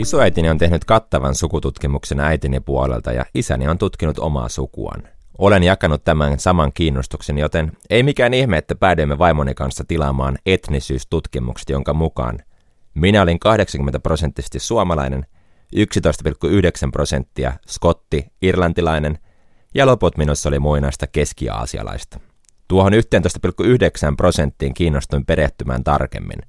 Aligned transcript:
Isoäitini 0.00 0.50
on 0.50 0.58
tehnyt 0.58 0.84
kattavan 0.84 1.34
sukututkimuksen 1.34 2.20
äitini 2.20 2.60
puolelta 2.60 3.12
ja 3.12 3.24
isäni 3.34 3.68
on 3.68 3.78
tutkinut 3.78 4.18
omaa 4.18 4.48
sukuaan. 4.48 5.02
Olen 5.38 5.62
jakanut 5.62 6.04
tämän 6.04 6.38
saman 6.38 6.72
kiinnostuksen, 6.72 7.38
joten 7.38 7.72
ei 7.90 8.02
mikään 8.02 8.34
ihme, 8.34 8.58
että 8.58 8.74
päädyimme 8.74 9.18
vaimoni 9.18 9.54
kanssa 9.54 9.84
tilaamaan 9.88 10.38
etnisyystutkimukset, 10.46 11.70
jonka 11.70 11.94
mukaan 11.94 12.38
minä 12.94 13.22
olin 13.22 13.38
80 13.38 14.00
prosenttisesti 14.00 14.58
suomalainen, 14.58 15.26
11,9 15.76 16.90
prosenttia 16.92 17.52
skotti, 17.66 18.26
irlantilainen 18.42 19.18
ja 19.74 19.86
loput 19.86 20.16
minussa 20.16 20.48
oli 20.48 20.58
muinaista 20.58 21.06
keski-aasialaista. 21.06 22.20
Tuohon 22.68 22.92
11,9 22.92 22.98
prosenttiin 24.16 24.74
kiinnostuin 24.74 25.26
perehtymään 25.26 25.84
tarkemmin. 25.84 26.42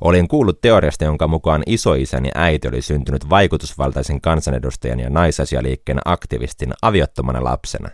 Olin 0.00 0.28
kuullut 0.28 0.60
teoriasta, 0.60 1.04
jonka 1.04 1.28
mukaan 1.28 1.62
isoisäni 1.66 2.30
äiti 2.34 2.68
oli 2.68 2.82
syntynyt 2.82 3.30
vaikutusvaltaisen 3.30 4.20
kansanedustajan 4.20 5.00
ja 5.00 5.10
naisasialiikkeen 5.10 5.98
aktivistin 6.04 6.72
aviottomana 6.82 7.44
lapsena. 7.44 7.88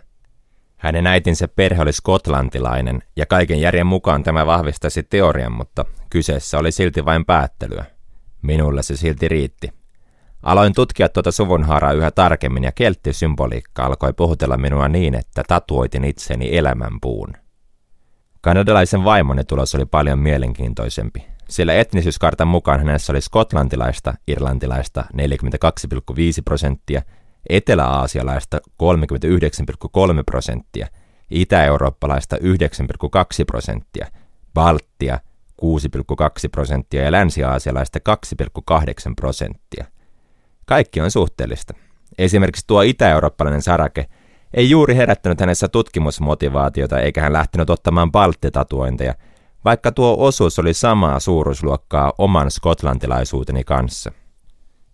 Hänen 0.77 1.07
äitinsä 1.07 1.47
perhe 1.47 1.81
oli 1.81 1.93
skotlantilainen, 1.93 3.03
ja 3.15 3.25
kaiken 3.25 3.61
järjen 3.61 3.87
mukaan 3.87 4.23
tämä 4.23 4.45
vahvistaisi 4.45 5.03
teorian, 5.03 5.51
mutta 5.51 5.85
kyseessä 6.09 6.57
oli 6.57 6.71
silti 6.71 7.05
vain 7.05 7.25
päättelyä. 7.25 7.85
Minulle 8.41 8.83
se 8.83 8.97
silti 8.97 9.27
riitti. 9.27 9.69
Aloin 10.43 10.73
tutkia 10.73 11.09
tuota 11.09 11.31
suvunhaaraa 11.31 11.93
yhä 11.93 12.11
tarkemmin 12.11 12.63
ja 12.63 12.71
kelttisymboliikka 12.71 13.85
alkoi 13.85 14.13
puhutella 14.13 14.57
minua 14.57 14.87
niin, 14.87 15.15
että 15.15 15.43
tatuoitin 15.47 16.05
itseni 16.05 16.57
elämänpuun. 16.57 17.33
Kanadalaisen 18.41 19.03
vaimoni 19.03 19.43
tulos 19.43 19.75
oli 19.75 19.85
paljon 19.85 20.19
mielenkiintoisempi 20.19 21.30
sillä 21.51 21.73
etnisyyskartan 21.73 22.47
mukaan 22.47 22.79
hänessä 22.79 23.13
oli 23.13 23.21
skotlantilaista, 23.21 24.13
irlantilaista 24.27 25.03
42,5 25.13 26.17
prosenttia, 26.45 27.01
etelä-aasialaista 27.49 28.59
39,3 28.83 30.23
prosenttia, 30.25 30.87
itä-eurooppalaista 31.31 32.35
9,2 32.35 32.41
prosenttia, 33.47 34.07
Baltia 34.53 35.19
6,2 35.61 35.67
prosenttia 36.51 37.03
ja 37.03 37.11
länsi-aasialaista 37.11 37.99
2,8 38.09 39.13
prosenttia. 39.15 39.85
Kaikki 40.65 41.01
on 41.01 41.11
suhteellista. 41.11 41.73
Esimerkiksi 42.17 42.67
tuo 42.67 42.81
itä-eurooppalainen 42.81 43.61
sarake 43.61 44.05
ei 44.53 44.69
juuri 44.69 44.95
herättänyt 44.95 45.39
hänessä 45.39 45.67
tutkimusmotivaatiota 45.67 46.99
eikä 46.99 47.21
hän 47.21 47.33
lähtenyt 47.33 47.69
ottamaan 47.69 48.11
balttitatuointeja– 48.11 49.15
vaikka 49.65 49.91
tuo 49.91 50.15
osuus 50.19 50.59
oli 50.59 50.73
samaa 50.73 51.19
suuruusluokkaa 51.19 52.13
oman 52.17 52.51
skotlantilaisuuteni 52.51 53.63
kanssa. 53.63 54.11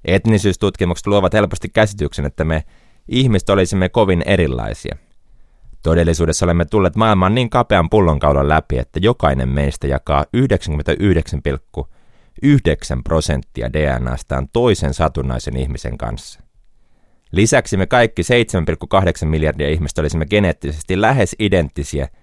Etnisyystutkimukset 0.05 1.07
luovat 1.07 1.33
helposti 1.33 1.69
käsityksen, 1.69 2.25
että 2.25 2.43
me 2.43 2.63
ihmiset 3.07 3.49
olisimme 3.49 3.89
kovin 3.89 4.23
erilaisia. 4.25 4.97
Todellisuudessa 5.83 6.45
olemme 6.45 6.65
tulleet 6.65 6.95
maailmaan 6.95 7.35
niin 7.35 7.49
kapean 7.49 7.89
pullonkaulan 7.89 8.49
läpi, 8.49 8.77
että 8.77 8.99
jokainen 9.03 9.49
meistä 9.49 9.87
jakaa 9.87 10.25
99,9 10.37 11.87
prosenttia 13.03 13.73
DNAstaan 13.73 14.47
toisen 14.53 14.93
satunnaisen 14.93 15.57
ihmisen 15.57 15.97
kanssa. 15.97 16.39
Lisäksi 17.31 17.77
me 17.77 17.85
kaikki 17.85 18.21
7,8 19.21 19.25
miljardia 19.25 19.69
ihmistä 19.69 20.01
olisimme 20.01 20.25
geneettisesti 20.25 21.01
lähes 21.01 21.35
identtisiä– 21.39 22.07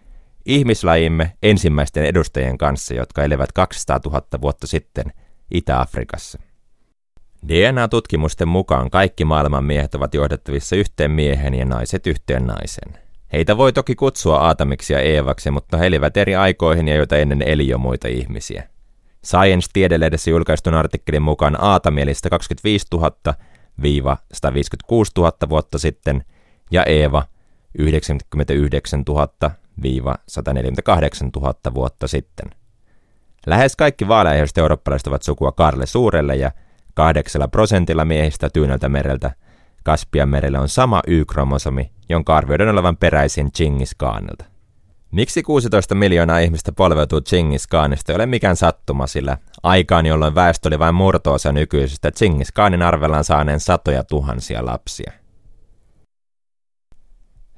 ihmislajimme 0.47 1.33
ensimmäisten 1.43 2.05
edustajien 2.05 2.59
kanssa, 2.59 2.95
jotka 2.95 3.23
elivät 3.23 3.53
200 3.53 4.01
000 4.05 4.23
vuotta 4.41 4.67
sitten 4.67 5.05
Itä-Afrikassa. 5.51 6.39
DNA-tutkimusten 7.49 8.49
mukaan 8.49 8.91
kaikki 8.91 9.25
maailman 9.25 9.65
miehet 9.65 9.95
ovat 9.95 10.15
johdettavissa 10.15 10.77
yhteen 10.77 11.11
miehen 11.11 11.55
ja 11.55 11.65
naiset 11.65 12.07
yhteen 12.07 12.47
naisen. 12.47 12.99
Heitä 13.33 13.57
voi 13.57 13.73
toki 13.73 13.95
kutsua 13.95 14.37
Aatamiksi 14.37 14.93
ja 14.93 15.01
Eevaksi, 15.01 15.51
mutta 15.51 15.77
he 15.77 15.87
elivät 15.87 16.17
eri 16.17 16.35
aikoihin 16.35 16.89
ja 16.89 16.95
joita 16.95 17.17
ennen 17.17 17.43
eli 17.43 17.69
jo 17.69 17.79
muita 17.79 18.09
ihmisiä. 18.09 18.69
Science 19.25 19.69
tiedelehdessä 19.73 20.31
julkaistun 20.31 20.75
artikkelin 20.75 21.23
mukaan 21.23 21.65
Aatamielistä 21.65 22.31
25 22.31 22.87
000 22.93 23.37
156 24.33 25.13
000 25.17 25.33
vuotta 25.49 25.79
sitten 25.79 26.25
ja 26.71 26.85
Eeva 26.85 27.23
99 27.79 29.03
000 29.09 29.51
148 30.29 31.31
000 31.37 31.55
vuotta 31.75 32.09
sitten. 32.09 32.51
Lähes 33.47 33.77
kaikki 33.77 34.09
vaaleaiheiset 34.09 34.59
eurooppalaiset 34.59 35.07
ovat 35.07 35.23
sukua 35.23 35.53
Karle 35.53 35.87
Suurelle 35.87 36.37
ja 36.37 36.51
kahdeksalla 36.95 37.49
prosentilla 37.49 38.05
miehistä 38.05 38.51
Tyyneltä 38.51 38.89
mereltä 38.89 39.31
Kaspian 39.83 40.29
merelle 40.29 40.59
on 40.59 40.69
sama 40.69 41.03
Y-kromosomi, 41.07 41.91
jonka 42.09 42.37
arvioidaan 42.37 42.71
olevan 42.71 42.97
peräisin 42.97 43.53
Chingis 43.53 43.95
Khanilta. 43.95 44.45
Miksi 45.11 45.43
16 45.43 45.95
miljoonaa 45.95 46.39
ihmistä 46.39 46.73
polveutuu 46.73 47.21
Chingis 47.21 47.67
Khanista 47.67 48.13
ei 48.13 48.17
ole 48.17 48.27
mikään 48.27 48.57
sattuma, 48.57 49.07
sillä 49.07 49.39
aikaan, 49.63 50.07
jolloin 50.07 50.35
väestö 50.35 50.69
oli 50.69 50.79
vain 50.79 50.95
murtoosa 50.95 51.53
nykyisestä, 51.53 52.11
Chingis 52.11 52.53
Khanin 52.53 52.83
arvellaan 52.83 53.25
saaneen 53.25 53.61
satoja 53.61 54.05
tuhansia 54.05 54.67
lapsia. 54.67 55.13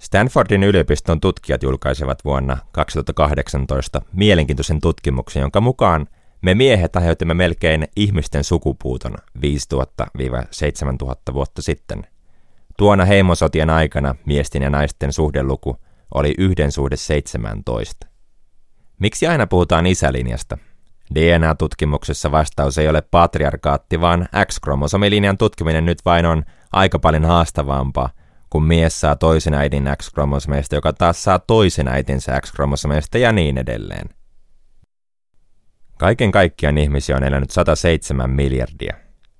Stanfordin 0.06 0.62
yliopiston 0.62 1.20
tutkijat 1.20 1.62
julkaisevat 1.62 2.24
vuonna 2.24 2.58
2018 2.72 4.02
mielenkiintoisen 4.12 4.80
tutkimuksen, 4.80 5.40
jonka 5.40 5.60
mukaan 5.60 6.06
me 6.42 6.54
miehet 6.54 6.96
aiheutimme 6.96 7.34
melkein 7.34 7.88
ihmisten 7.96 8.44
sukupuuton 8.44 9.14
5000-7000 9.38 11.34
vuotta 11.34 11.62
sitten. 11.62 12.06
Tuona 12.78 13.04
heimosotien 13.04 13.70
aikana 13.70 14.14
miesten 14.26 14.62
ja 14.62 14.70
naisten 14.70 15.12
suhdeluku 15.12 15.76
oli 16.14 16.34
yhden 16.38 16.72
suhde 16.72 16.96
17. 16.96 18.06
Miksi 18.98 19.26
aina 19.26 19.46
puhutaan 19.46 19.86
isälinjasta? 19.86 20.58
DNA-tutkimuksessa 21.14 22.30
vastaus 22.30 22.78
ei 22.78 22.88
ole 22.88 23.02
patriarkaatti, 23.02 24.00
vaan 24.00 24.28
X-kromosomilinjan 24.46 25.38
tutkiminen 25.38 25.84
nyt 25.84 26.04
vain 26.04 26.26
on 26.26 26.44
aika 26.72 26.98
paljon 26.98 27.24
haastavampaa– 27.24 28.10
kun 28.50 28.64
mies 28.64 29.00
saa 29.00 29.16
toisen 29.16 29.54
äidin 29.54 29.88
X-kromosomeista, 29.96 30.74
joka 30.74 30.92
taas 30.92 31.24
saa 31.24 31.38
toisen 31.38 31.88
äitinsä 31.88 32.40
X-kromosomeista 32.40 33.18
ja 33.18 33.32
niin 33.32 33.58
edelleen. 33.58 34.08
Kaiken 35.98 36.32
kaikkiaan 36.32 36.78
ihmisiä 36.78 37.16
on 37.16 37.24
elänyt 37.24 37.50
107 37.50 38.30
miljardia. 38.30 38.94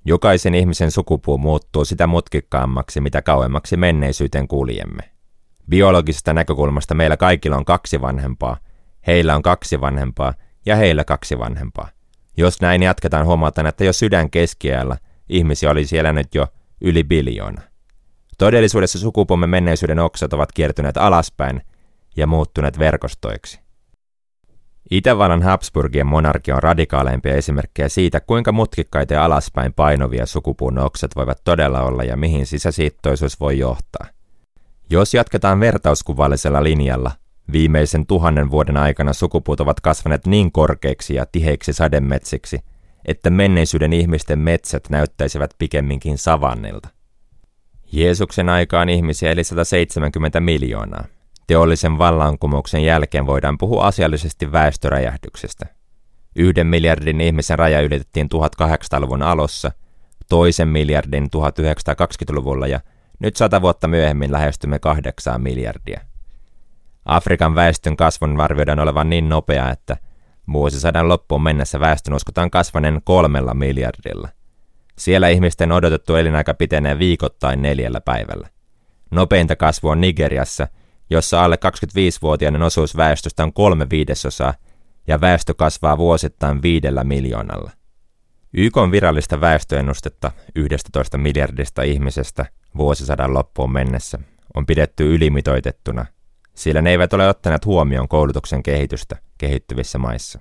Jokaisen 0.04 0.54
ihmisen 0.54 0.90
sukupuu 0.90 1.38
muuttuu 1.38 1.84
sitä 1.84 2.06
mutkikkaammaksi, 2.06 3.00
mitä 3.00 3.22
kauemmaksi 3.22 3.76
menneisyyteen 3.76 4.48
kuljemme. 4.48 5.02
Biologisesta 5.70 6.32
näkökulmasta 6.32 6.94
meillä 6.94 7.16
kaikilla 7.16 7.56
on 7.56 7.64
kaksi 7.64 8.00
vanhempaa, 8.00 8.56
heillä 9.06 9.36
on 9.36 9.42
kaksi 9.42 9.80
vanhempaa 9.80 10.34
ja 10.66 10.76
heillä 10.76 11.04
kaksi 11.04 11.38
vanhempaa. 11.38 11.88
Jos 12.36 12.60
näin 12.60 12.82
jatketaan, 12.82 13.26
huomataan, 13.26 13.66
että 13.66 13.84
jo 13.84 13.92
sydän 13.92 14.30
keskiajalla 14.30 14.96
ihmisiä 15.28 15.70
olisi 15.70 15.98
elänyt 15.98 16.34
jo 16.34 16.46
yli 16.80 17.04
biljoona. 17.04 17.62
Todellisuudessa 18.38 18.98
sukupuomme 18.98 19.46
menneisyyden 19.46 19.98
oksat 19.98 20.32
ovat 20.32 20.52
kiertyneet 20.52 20.96
alaspäin 20.96 21.62
ja 22.16 22.26
muuttuneet 22.26 22.78
verkostoiksi. 22.78 23.60
Itävallan 24.90 25.42
Habsburgien 25.42 26.06
monarkia 26.06 26.56
on 26.56 26.62
radikaaleimpia 26.62 27.34
esimerkkejä 27.34 27.88
siitä, 27.88 28.20
kuinka 28.20 28.52
mutkikkaita 28.52 29.14
ja 29.14 29.24
alaspäin 29.24 29.72
painovia 29.72 30.26
sukupuun 30.26 30.78
oksat 30.78 31.16
voivat 31.16 31.40
todella 31.44 31.82
olla 31.82 32.04
ja 32.04 32.16
mihin 32.16 32.46
sisäsiittoisuus 32.46 33.40
voi 33.40 33.58
johtaa. 33.58 34.06
Jos 34.90 35.14
jatketaan 35.14 35.60
vertauskuvallisella 35.60 36.62
linjalla, 36.62 37.10
viimeisen 37.52 38.06
tuhannen 38.06 38.50
vuoden 38.50 38.76
aikana 38.76 39.12
sukupuut 39.12 39.60
ovat 39.60 39.80
kasvaneet 39.80 40.26
niin 40.26 40.52
korkeiksi 40.52 41.14
ja 41.14 41.26
tiheiksi 41.32 41.72
sademetsiksi, 41.72 42.58
että 43.04 43.30
menneisyyden 43.30 43.92
ihmisten 43.92 44.38
metsät 44.38 44.90
näyttäisivät 44.90 45.50
pikemminkin 45.58 46.18
savannilta. 46.18 46.95
Jeesuksen 47.96 48.48
aikaan 48.48 48.88
ihmisiä 48.88 49.30
eli 49.30 49.44
170 49.44 50.40
miljoonaa. 50.40 51.04
Teollisen 51.46 51.98
vallankumouksen 51.98 52.84
jälkeen 52.84 53.26
voidaan 53.26 53.58
puhua 53.58 53.86
asiallisesti 53.86 54.52
väestöräjähdyksestä. 54.52 55.66
Yhden 56.36 56.66
miljardin 56.66 57.20
ihmisen 57.20 57.58
raja 57.58 57.80
ylitettiin 57.80 58.28
1800-luvun 58.62 59.22
alussa, 59.22 59.72
toisen 60.28 60.68
miljardin 60.68 61.24
1920-luvulla 61.24 62.66
ja 62.66 62.80
nyt 63.18 63.36
sata 63.36 63.62
vuotta 63.62 63.88
myöhemmin 63.88 64.32
lähestymme 64.32 64.78
kahdeksaa 64.78 65.38
miljardia. 65.38 66.00
Afrikan 67.04 67.54
väestön 67.54 67.96
kasvun 67.96 68.40
arvioidaan 68.40 68.80
olevan 68.80 69.10
niin 69.10 69.28
nopea, 69.28 69.70
että 69.70 69.96
vuosisadan 70.52 71.08
loppuun 71.08 71.42
mennessä 71.42 71.80
väestön 71.80 72.14
uskotaan 72.14 72.50
kasvaneen 72.50 73.00
kolmella 73.04 73.54
miljardilla. 73.54 74.28
Siellä 74.98 75.28
ihmisten 75.28 75.72
odotettu 75.72 76.14
elinaika 76.14 76.54
pitenee 76.54 76.98
viikoittain 76.98 77.62
neljällä 77.62 78.00
päivällä. 78.00 78.48
Nopeinta 79.10 79.56
kasvu 79.56 79.88
on 79.88 80.00
Nigeriassa, 80.00 80.68
jossa 81.10 81.44
alle 81.44 81.58
25-vuotiaiden 81.66 82.62
osuus 82.62 82.96
väestöstä 82.96 83.44
on 83.44 83.52
kolme 83.52 83.86
viidesosaa 83.90 84.54
ja 85.06 85.20
väestö 85.20 85.54
kasvaa 85.54 85.98
vuosittain 85.98 86.62
viidellä 86.62 87.04
miljoonalla. 87.04 87.70
YK 88.52 88.76
on 88.76 88.90
virallista 88.90 89.40
väestöennustetta 89.40 90.32
11 90.54 91.18
miljardista 91.18 91.82
ihmisestä 91.82 92.46
vuosisadan 92.76 93.34
loppuun 93.34 93.72
mennessä 93.72 94.18
on 94.54 94.66
pidetty 94.66 95.14
ylimitoitettuna, 95.14 96.06
sillä 96.54 96.82
ne 96.82 96.90
eivät 96.90 97.12
ole 97.12 97.28
ottaneet 97.28 97.66
huomioon 97.66 98.08
koulutuksen 98.08 98.62
kehitystä 98.62 99.16
kehittyvissä 99.38 99.98
maissa. 99.98 100.40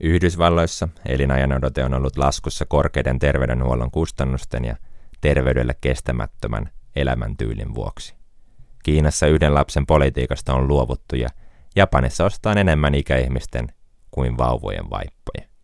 Yhdysvalloissa 0.00 0.88
elinajanodote 1.06 1.84
on 1.84 1.94
ollut 1.94 2.16
laskussa 2.16 2.64
korkeiden 2.66 3.18
terveydenhuollon 3.18 3.90
kustannusten 3.90 4.64
ja 4.64 4.76
terveydelle 5.20 5.74
kestämättömän 5.80 6.70
elämäntyylin 6.96 7.74
vuoksi. 7.74 8.14
Kiinassa 8.82 9.26
yhden 9.26 9.54
lapsen 9.54 9.86
politiikasta 9.86 10.54
on 10.54 10.68
luovuttu 10.68 11.16
ja 11.16 11.28
Japanissa 11.76 12.24
ostetaan 12.24 12.58
enemmän 12.58 12.94
ikäihmisten 12.94 13.68
kuin 14.10 14.38
vauvojen 14.38 14.90
vaippoja. 14.90 15.55